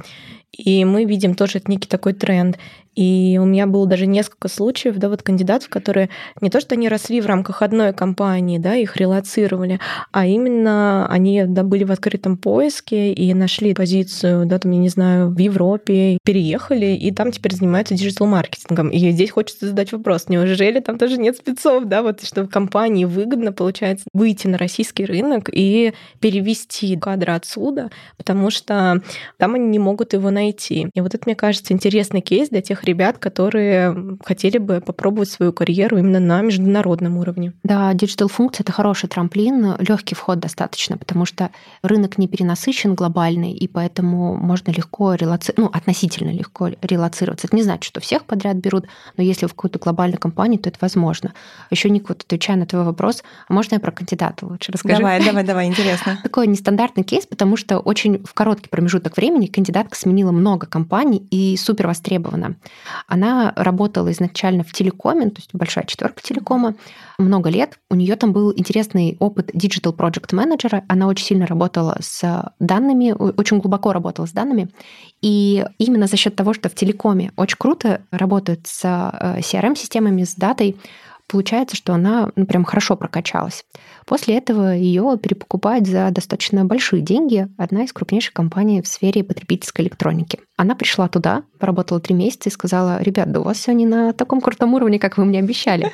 [0.56, 2.58] И мы видим тоже это некий такой тренд.
[2.96, 6.10] И у меня было даже несколько случаев, да, вот кандидатов, которые
[6.40, 9.78] не то, что они росли в рамках одной компании, да, их релацировали,
[10.10, 14.88] а именно они, да, были в открытом поиске и нашли позицию, да, там, я не
[14.88, 18.90] знаю, в Европе, переехали, и там теперь занимаются диджитал-маркетингом.
[18.90, 23.52] И здесь хочется задать вопрос, неужели там тоже нет спецов, да, вот, что компании выгодно,
[23.52, 29.00] получается, выйти на российский рынок и перевести кадры отсюда, потому что
[29.38, 30.39] там они не могут его найти.
[30.94, 35.52] И вот это, мне кажется, интересный кейс для тех ребят, которые хотели бы попробовать свою
[35.52, 37.52] карьеру именно на международном уровне.
[37.62, 41.50] Да, digital-функция— это хороший трамплин, легкий вход достаточно, потому что
[41.82, 47.46] рынок не перенасыщен глобальный, и поэтому можно легко релоцировать, ну, относительно легко релоцироваться.
[47.46, 50.78] Это не значит, что всех подряд берут, но если в какую-то глобальную компанию, то это
[50.80, 51.32] возможно.
[51.70, 54.98] Еще, Ник, вот отвечая на твой вопрос, а можно я про кандидата лучше расскажу?
[54.98, 56.18] Давай, давай, давай, интересно.
[56.22, 61.56] Такой нестандартный кейс, потому что очень в короткий промежуток времени кандидатка сменила много компаний и
[61.56, 62.56] супер востребована.
[63.06, 66.74] Она работала изначально в телекоме, то есть большая четверка телекома,
[67.18, 67.78] много лет.
[67.90, 70.84] У нее там был интересный опыт digital project менеджера.
[70.88, 74.70] Она очень сильно работала с данными, очень глубоко работала с данными.
[75.22, 80.34] И именно за счет того, что в телекоме очень круто работают с э, CRM-системами, с
[80.34, 80.76] датой,
[81.30, 83.64] получается, что она ну, прям хорошо прокачалась.
[84.06, 89.84] После этого ее перепокупает за достаточно большие деньги одна из крупнейших компаний в сфере потребительской
[89.84, 90.40] электроники.
[90.56, 94.12] Она пришла туда, поработала три месяца и сказала, ребят, да у вас все не на
[94.12, 95.92] таком крутом уровне, как вы мне обещали.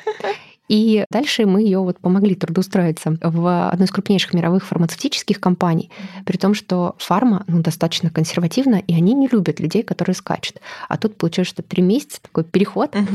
[0.68, 5.90] И дальше мы ее вот помогли трудоустроиться в одной из крупнейших мировых фармацевтических компаний,
[6.24, 10.61] при том, что фарма ну, достаточно консервативна, и они не любят людей, которые скачут.
[10.88, 13.07] А тут получилось, что три месяца такой переход, угу.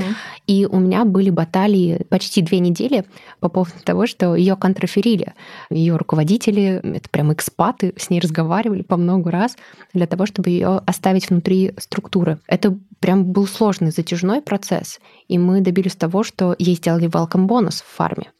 [0.48, 3.06] и у меня были баталии почти две недели
[3.40, 5.34] по поводу того, что ее контраферили.
[5.70, 9.58] Ее руководители, это прям экспаты, с ней разговаривали по много раз
[9.94, 12.40] для того, чтобы ее оставить внутри структуры.
[12.48, 17.82] Это прям был сложный затяжной процесс, и мы добились того, что ей сделали welcome бонус
[17.82, 18.32] в фарме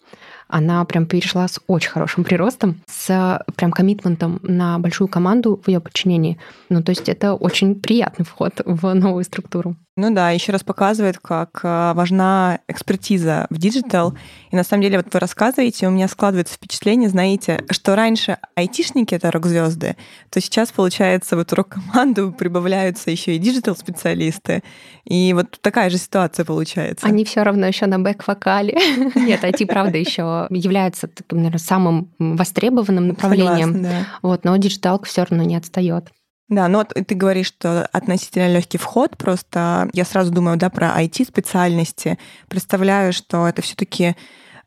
[0.52, 5.80] она прям перешла с очень хорошим приростом, с прям коммитментом на большую команду в ее
[5.80, 6.38] подчинении.
[6.70, 9.78] Ну, то есть это очень приятный вход в новую структуру.
[10.02, 14.16] Ну да, еще раз показывает, как э, важна экспертиза в digital.
[14.50, 19.14] И на самом деле, вот вы рассказываете, у меня складывается впечатление, знаете, что раньше айтишники—
[19.16, 19.98] это рок-звезды,
[20.32, 24.64] то сейчас, получается, в эту рок-команду прибавляются еще и digital-специалисты.
[25.06, 27.06] И вот такая же ситуация получается.
[27.06, 28.76] Они все равно еще на бэк-вокале.
[29.14, 33.86] Нет, IT, правда, еще является, наверное, самым востребованным направлением.
[34.24, 36.10] Вот, но диджиталка все равно не отстает.
[36.52, 41.02] Да, но вот ты говоришь, что относительно легкий вход, просто я сразу думаю, да, про
[41.02, 44.18] IT-специальности, представляю, что это все-таки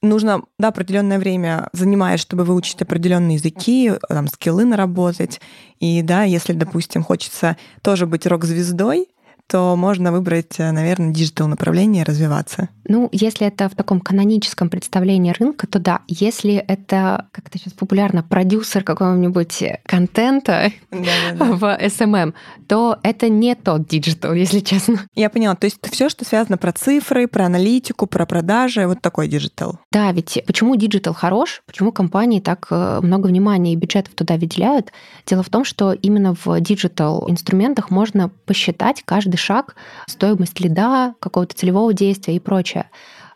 [0.01, 5.43] нужно да, определенное время занимает, чтобы выучить определенные языки, там, скиллы наработать.
[5.79, 9.09] И да, если, допустим, хочется тоже быть рок-звездой,
[9.49, 12.69] то можно выбрать, э, наверное, digital направление и развиваться.
[12.87, 16.01] Ну, если это в таком каноническом представлении рынка, то да.
[16.07, 22.35] Если это, как это сейчас популярно, продюсер какого-нибудь контента в SMM,
[22.69, 25.07] то это не тот digital, если честно.
[25.15, 25.55] Я поняла.
[25.55, 29.79] То есть все, что связано про цифры, про аналитику, про продажи, вот такой digital.
[29.93, 31.63] Да, ведь почему digital хорош?
[31.67, 34.93] Почему компании так э, много внимания и бюджетов туда выделяют?
[35.27, 41.55] Дело в том, что именно в digital инструментах можно посчитать каждый шаг, стоимость лида, какого-то
[41.55, 42.87] целевого действия и прочее.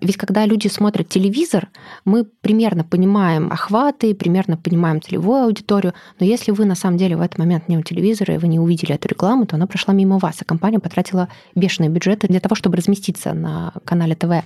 [0.01, 1.69] Ведь когда люди смотрят телевизор,
[2.05, 7.21] мы примерно понимаем охваты, примерно понимаем целевую аудиторию, но если вы на самом деле в
[7.21, 10.19] этот момент не у телевизора, и вы не увидели эту рекламу, то она прошла мимо
[10.19, 14.45] вас, а компания потратила бешеные бюджеты для того, чтобы разместиться на канале ТВ.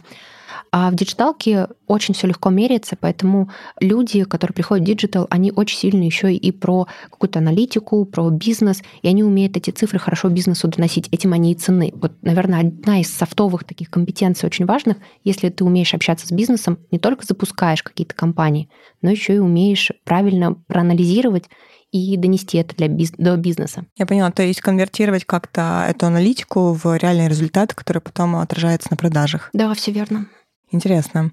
[0.70, 5.78] А в диджиталке очень все легко меряется, поэтому люди, которые приходят в digital, они очень
[5.78, 10.68] сильно еще и про какую-то аналитику, про бизнес, и они умеют эти цифры хорошо бизнесу
[10.68, 11.08] доносить.
[11.12, 11.92] Этим они и ценны.
[11.94, 16.78] Вот, наверное, одна из софтовых таких компетенций очень важных, если ты умеешь общаться с бизнесом,
[16.90, 18.68] не только запускаешь какие-то кампании,
[19.02, 21.44] но еще и умеешь правильно проанализировать
[21.92, 23.84] и донести это для биз- до бизнеса.
[23.96, 28.96] Я поняла, то есть конвертировать как-то эту аналитику в реальные результаты, которые потом отражаются на
[28.96, 29.50] продажах.
[29.52, 30.26] Да, все верно.
[30.72, 31.30] Интересно.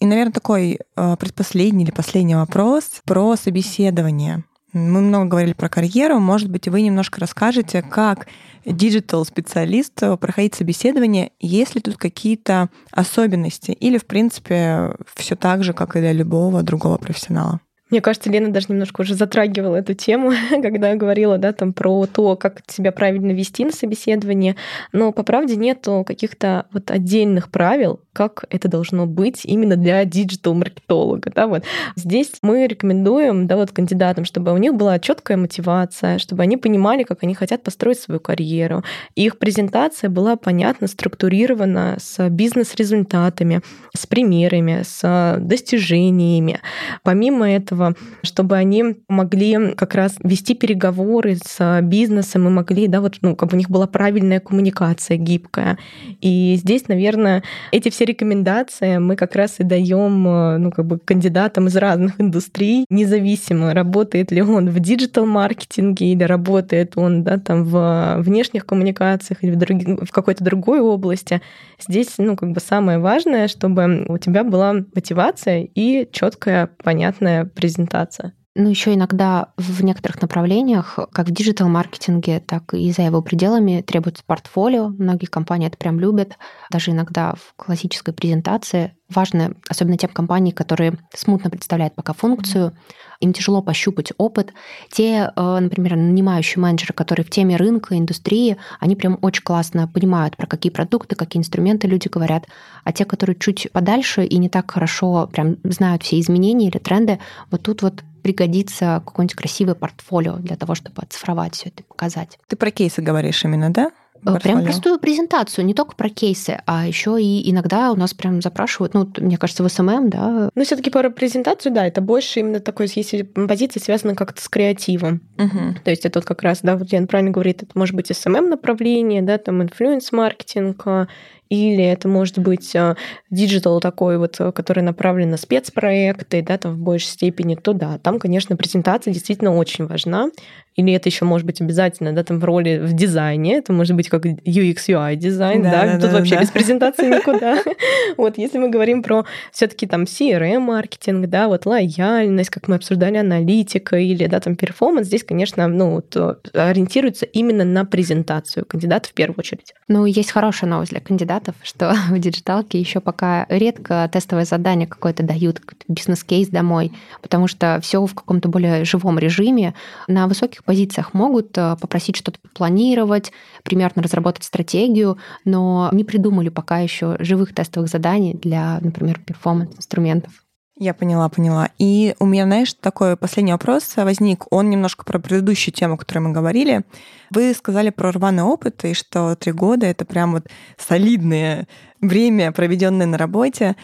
[0.00, 4.44] И, наверное, такой э, предпоследний или последний вопрос про собеседование.
[4.72, 6.18] Мы много говорили про карьеру.
[6.20, 8.26] Может быть, вы немножко расскажете, как
[8.66, 15.96] диджитал-специалисту проходить собеседование, есть ли тут какие-то особенности или, в принципе, все так же, как
[15.96, 17.60] и для любого другого профессионала?
[17.88, 22.34] Мне кажется, Лена даже немножко уже затрагивала эту тему, когда говорила, да, там про то,
[22.34, 24.56] как себя правильно вести на собеседование.
[24.92, 31.30] Но по правде нету каких-то вот отдельных правил, как это должно быть именно для диджитал-маркетолога.
[31.32, 31.62] Да, вот.
[31.94, 37.04] Здесь мы рекомендуем да, вот кандидатам, чтобы у них была четкая мотивация, чтобы они понимали,
[37.04, 38.82] как они хотят построить свою карьеру.
[39.14, 43.60] Их презентация была понятно структурирована с бизнес-результатами,
[43.94, 46.60] с примерами, с достижениями.
[47.02, 53.00] Помимо этого, этого, чтобы они могли как раз вести переговоры с бизнесом и могли, да,
[53.00, 55.78] вот, ну, как бы у них была правильная коммуникация, гибкая.
[56.20, 60.98] И здесь, наверное, эти все рекомендации мы как раз и даем, э, ну, как бы
[60.98, 67.64] кандидатам из разных индустрий, независимо, работает ли он в диджитал-маркетинге или работает он, да, там
[67.64, 70.08] в внешних коммуникациях или в, друг...
[70.08, 71.40] в какой-то другой области.
[71.78, 78.32] Здесь, ну, как бы самое важное, чтобы у тебя была мотивация и четкая, понятная презентация.
[78.58, 84.22] Ну, еще иногда в некоторых направлениях, как в диджитал-маркетинге, так и за его пределами требуется
[84.24, 84.88] портфолио.
[84.88, 86.38] Многие компании это прям любят.
[86.70, 92.72] Даже иногда в классической презентации важно, особенно тем компаниям, которые смутно представляют пока функцию,
[93.20, 94.52] им тяжело пощупать опыт.
[94.90, 100.36] Те, э, например, нанимающие менеджеры, которые в теме рынка, индустрии, они прям очень классно понимают,
[100.36, 102.46] про какие продукты, какие инструменты люди говорят.
[102.84, 107.18] А те, которые чуть подальше и не так хорошо прям знают все изменения или тренды,
[107.50, 112.38] вот тут вот пригодится какое-нибудь красивое портфолио для того, чтобы оцифровать все это и показать.
[112.48, 113.92] Ты про кейсы говоришь именно, да?
[114.22, 114.56] Портфолио.
[114.56, 118.94] Прям простую презентацию, не только про кейсы, а еще и иногда у нас прям запрашивают,
[118.94, 120.50] ну, мне кажется, в SMM, да.
[120.54, 125.20] Ну, все-таки про презентацию, да, это больше именно такой, если позиция связана как-то с креативом.
[125.38, 125.80] Угу.
[125.84, 128.48] То есть это вот как раз, да, вот Лена правильно говорит, это может быть SMM
[128.48, 131.08] направление, да, там influence-маркетинг,
[131.48, 132.96] или это может быть а,
[133.30, 138.18] digital такой вот, который направлен на спецпроекты, да, там в большей степени, то да, там,
[138.18, 140.30] конечно, презентация действительно очень важна.
[140.76, 144.10] Или это еще может быть обязательно, да, там в роли в дизайне, это может быть
[144.10, 146.42] как UX UI дизайн, да, да, да тут да, вообще да.
[146.42, 147.58] без презентации никуда.
[148.16, 153.96] Вот, если мы говорим про все-таки там CRM-маркетинг, да, вот лояльность, как мы обсуждали, аналитика
[153.96, 156.16] или, да, там performance, здесь, конечно, ну, вот,
[156.54, 159.74] ориентируется именно на презентацию кандидата в первую очередь.
[159.88, 161.00] Ну, есть хорошая новость для
[161.36, 167.78] кандидатов, что в диджиталке еще пока редко тестовое задание какое-то дают, бизнес-кейс домой, потому что
[167.82, 169.74] все в каком-то более живом режиме.
[170.08, 176.78] На высоких позициях могут э, попросить что-то планировать, примерно разработать стратегию, но не придумали пока
[176.78, 180.45] еще живых тестовых заданий для, например, performance-инструментов.
[180.78, 181.70] Я поняла, поняла.
[181.78, 184.44] И у меня, знаешь, такой последний вопрос возник.
[184.52, 186.82] Он немножко про предыдущую тему, о которой мы говорили.
[187.30, 191.66] Вы сказали про рваный опыт, и что три года— это прям вот солидное
[192.02, 193.74] время, проведенное на работе.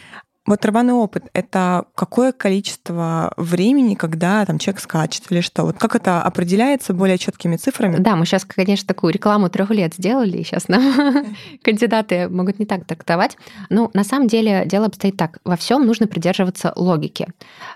[0.45, 5.63] Вот рваный опыт— это какое количество времени, когда там человек скачет или что?
[5.63, 7.99] Вот как это определяется более четкими цифрами?
[7.99, 11.27] Да, мы сейчас, конечно, такую рекламу трех лет сделали, и сейчас нам
[11.63, 13.37] кандидаты могут не так трактовать.
[13.71, 15.39] Ну, на самом деле дело обстоит так.
[15.45, 17.29] Во всем нужно придерживаться логики.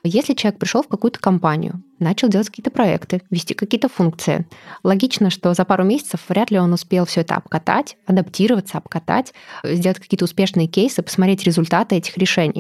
[0.03, 4.47] Если человек пришел в какую-то компанию, начал делать какие-то проекты, вести какие-то функции.
[4.83, 9.33] Логично, что за пару месяцев вряд ли он успел все это обкатать, адаптироваться, обкатать,
[9.65, 12.56] сделать какие-то успешные кейсы, посмотреть результаты этих решений.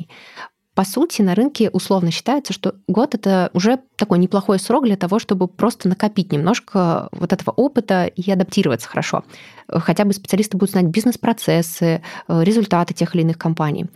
[0.76, 5.18] По сути, на рынке условно считается, что год это уже такой неплохой срок для того,
[5.18, 9.24] чтобы просто накопить немножко вот этого опыта и адаптироваться хорошо.
[9.68, 13.86] Хотя бы специалисты будут знать бизнес-процессы, э, результаты тех или иных компаний.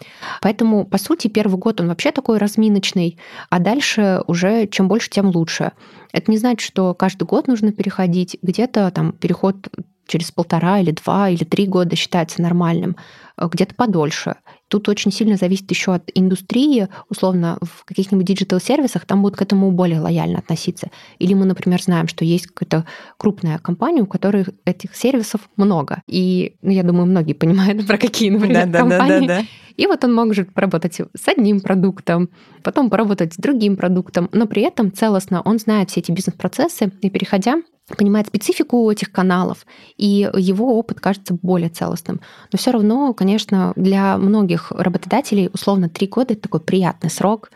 [0.41, 3.19] Поэтому, по сути, первый год он вообще такой разминочный,
[3.51, 5.73] а дальше уже чем больше, тем лучше.
[6.13, 8.39] Это не значит, что каждый год нужно переходить.
[8.41, 9.69] Где-то там переход
[10.07, 12.97] через полтора или два или три года считается нормальным,
[13.37, 14.37] э, где-то подольше.
[14.71, 16.87] Тут очень сильно зависит еще от индустрии.
[17.09, 20.91] Условно, в каких-нибудь диджитал-сервисах там будут к этому более лояльно относиться.
[21.19, 26.03] Или мы, например, знаем, что есть какая-то крупная компания, у которой этих сервисов много.
[26.07, 29.27] И ну, я думаю, многие понимают, про какие, например, да, компании.
[29.27, 29.47] Да, да, да, да.
[29.77, 32.29] И вот он может поработать с одним продуктом,
[32.63, 37.11] потом поработать с другим продуктом, но при этом целостно он знает все эти бизнес-процессы, и
[37.11, 37.57] переходя
[37.97, 42.21] понимает специфику этих каналов, и его опыт кажется более целостным.
[42.53, 47.51] Но все равно, конечно, для многих работодателей условно три года это такой приятный срок,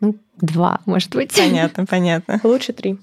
[0.00, 1.34] ну, два, может быть.
[1.36, 2.40] Понятно, понятно.
[2.42, 2.98] Лучше три.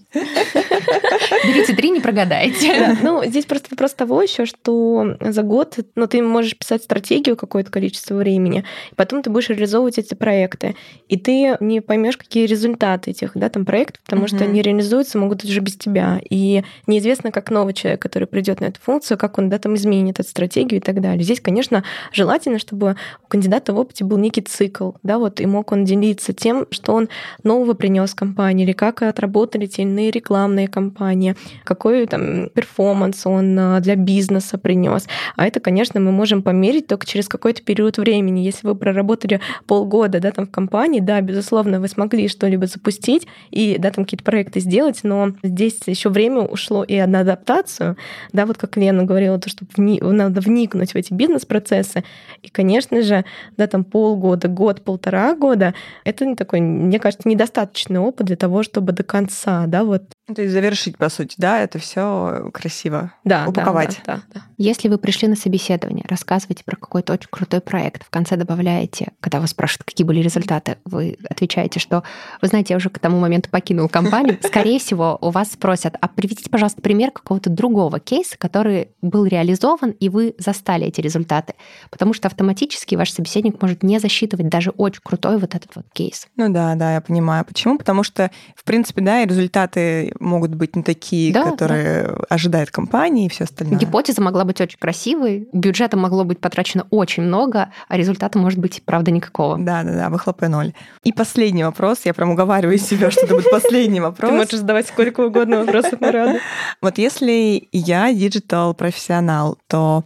[1.44, 2.80] Берите три, не прогадаете.
[2.80, 7.36] Да, ну, здесь просто вопрос того еще, что за год ну, ты можешь писать стратегию
[7.36, 10.76] какое-то количество времени, и потом ты будешь реализовывать эти проекты.
[11.08, 15.44] И ты не поймешь, какие результаты этих да, там, проектов, потому что они реализуются, могут
[15.44, 16.20] уже без тебя.
[16.30, 20.20] И неизвестно, как новый человек, который придет на эту функцию, как он да, там изменит
[20.20, 21.24] эту стратегию и так далее.
[21.24, 25.72] Здесь, конечно, желательно, чтобы у кандидата в опыте был некий цикл, да, вот, и мог
[25.72, 27.10] он делиться тем, что он
[27.44, 33.80] нового принес компании, или как отработали те иные рекламные кампании, какой там перформанс он а,
[33.80, 35.08] для бизнеса принес.
[35.36, 38.42] А это, конечно, мы можем померить только через какой-то период времени.
[38.42, 43.78] Если вы проработали полгода да, там в компании, да, безусловно, вы смогли что-либо запустить и
[43.80, 47.98] да, там какие-то проекты сделать, но здесь еще время ушло и на адаптацию,
[48.34, 50.00] да, вот как Лена говорила, то, что вни...
[50.02, 52.04] надо вникнуть в эти бизнес-процессы.
[52.42, 53.26] И, конечно же,
[53.58, 58.36] да, там полгода, год, полтора года, это не такой, мне кажется, кажется, недостаточный опыт для
[58.36, 60.04] того, чтобы до конца, да, вот.
[60.28, 64.02] Ну, то есть завершить, по сути, да, это все красиво да, упаковать.
[64.06, 68.10] Да, да, да, Если вы пришли на собеседование, рассказывайте про какой-то очень крутой проект, в
[68.10, 72.04] конце добавляете, когда вас спрашивают, какие были результаты, вы отвечаете, что,
[72.42, 76.08] вы знаете, я уже к тому моменту покинул компанию, скорее всего, у вас спросят, а
[76.08, 81.56] приведите, пожалуйста, пример какого-то другого кейса, который был реализован, и вы застали эти результаты.
[81.90, 86.28] Потому что автоматически ваш собеседник может не засчитывать даже очень крутой вот этот вот кейс.
[86.38, 87.44] Ну да, да, я понимаю.
[87.44, 87.78] Почему?
[87.78, 92.16] Потому что, в принципе, да, и результаты могут быть не такие, да, которые да.
[92.30, 93.78] ожидает компания и все остальное.
[93.78, 98.82] Гипотеза могла быть очень красивой, бюджета могло быть потрачено очень много, а результата может быть,
[98.84, 99.58] правда, никакого.
[99.58, 100.74] Да, да, да, выхлопы ноль.
[101.04, 104.32] И последний вопрос, я прям уговариваю себя, что это будет последний вопрос.
[104.32, 106.40] Ты можешь задавать сколько угодно вопросов, мы рады.
[106.82, 110.04] Вот если я digital-профессионал, то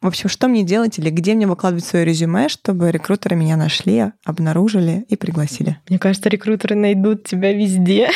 [0.00, 4.12] в общем, что мне делать или где мне выкладывать свое резюме, чтобы рекрутеры меня нашли,
[4.24, 5.78] обнаружили и пригласили?
[5.88, 8.10] Мне кажется, рекрутеры найдут тебя везде.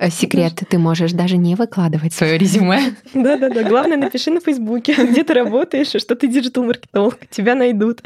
[0.00, 2.96] Э, секрет, ты можешь даже не выкладывать свое резюме.
[3.14, 3.62] Да-да-да.
[3.62, 8.02] Главное, напиши на Фейсбуке, где ты работаешь, что ты digital-маркетолог, тебя найдут.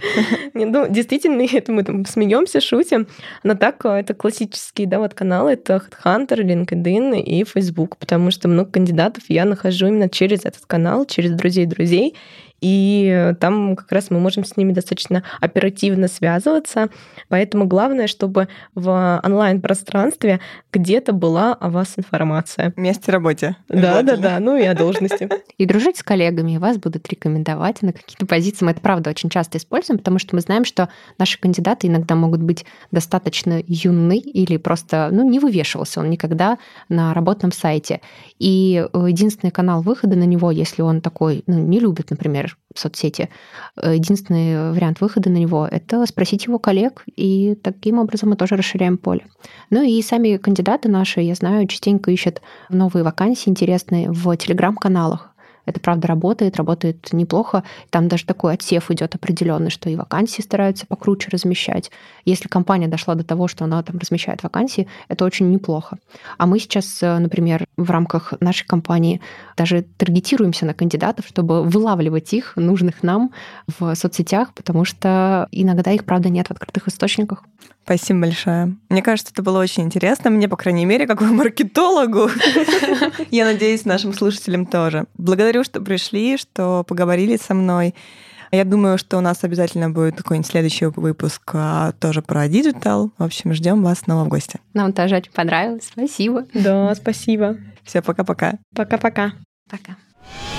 [0.52, 3.06] Ну, действительно, это мы там смеемся, шутим.
[3.44, 8.48] Но так, э, это классические, да, вот каналы, это Hunter, LinkedIn и Facebook, потому что
[8.48, 12.14] много кандидатов я нахожу именно через этот канал, через друзей друзей,
[12.60, 16.88] и там как раз мы можем с ними достаточно оперативно связываться.
[17.28, 20.40] Поэтому главное, чтобы в онлайн-пространстве
[20.72, 22.72] где-то была о вас информация.
[22.76, 23.56] Месте работе.
[23.68, 25.28] Да, да, да, ну и о должности.
[25.58, 28.64] И дружить с коллегами, вас будут рекомендовать на какие-то позиции.
[28.64, 30.88] Мы это, правда, очень часто используем, потому что мы знаем, что
[31.18, 37.14] наши кандидаты иногда могут быть достаточно юны или просто, ну, не вывешивался он никогда на
[37.14, 38.00] работном сайте.
[38.38, 43.28] И единственный канал выхода на него, если он такой, ну, не любит, например, в соцсети.
[43.76, 48.56] Э, единственный вариант выхода на него— это спросить его коллег, и таким образом мы тоже
[48.56, 49.26] расширяем поле.
[49.70, 55.35] Ну и сами кандидаты наши, я знаю, частенько ищут новые вакансии интересные в телеграм-каналах.
[55.66, 57.64] Это правда работает, работает неплохо.
[57.90, 61.90] Там даже такой отсев идет определенный, что и вакансии стараются покруче размещать.
[62.24, 65.98] Если компания дошла до того, что она там размещает вакансии, это очень неплохо.
[66.38, 69.20] А мы сейчас, э, например, в рамках нашей компании
[69.56, 73.32] даже таргетируемся на кандидатов, чтобы вылавливать их, нужных нам,
[73.78, 77.42] в соцсетях, потому что иногда их, правда, нет в открытых источниках.
[77.86, 78.76] Спасибо большое.
[78.88, 80.28] Мне кажется, это было очень интересно.
[80.28, 82.28] Мне, по крайней мере, как маркетологу.
[83.30, 85.04] Я надеюсь, нашим слушателям тоже.
[85.16, 87.94] Благодарю, что пришли, что поговорили со мной.
[88.50, 93.12] Я думаю, что у нас обязательно будет какой-нибудь следующий выпуск а, тоже про digital.
[93.18, 94.58] В общем, ждем вас снова в гости.
[94.74, 95.84] Нам тоже очень понравилось.
[95.84, 96.44] Спасибо.
[96.54, 97.56] Да, спасибо.
[97.84, 98.54] Все, пока-пока.
[98.74, 99.32] Пока-пока.
[99.70, 99.92] Пока.
[99.92, 99.94] -пока.
[99.94, 100.55] пока.